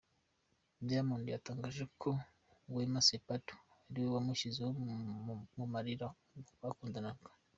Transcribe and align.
Diamond 0.87 1.25
yatangaje 1.35 1.83
ko 2.01 2.09
Wema 2.75 3.01
Sepetu 3.07 3.55
ariwe 3.89 4.09
wamushyize 4.15 4.61
mu 5.57 5.65
marira 5.73 6.07
ubwo 6.35 6.53
bakundanaga. 6.63 7.29